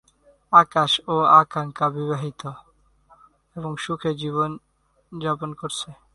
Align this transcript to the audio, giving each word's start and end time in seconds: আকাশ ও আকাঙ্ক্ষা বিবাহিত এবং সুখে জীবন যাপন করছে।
আকাশ 0.53 0.91
ও 1.07 1.15
আকাঙ্ক্ষা 1.39 1.87
বিবাহিত 1.95 2.41
এবং 3.55 3.71
সুখে 3.83 4.11
জীবন 4.21 4.51
যাপন 5.11 5.49
করছে। 5.59 5.89